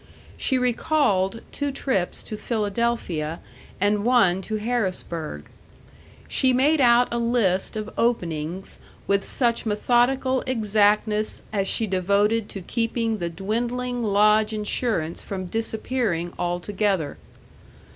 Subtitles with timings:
[0.35, 3.39] She recalled two trips to Philadelphia
[3.79, 5.45] and one to Harrisburg.
[6.27, 12.61] She made out a list of openings with such methodical exactness as she devoted to
[12.63, 17.19] keeping the dwindling lodge insurance from disappearing altogether.